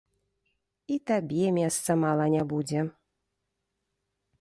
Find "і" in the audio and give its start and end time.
0.95-0.97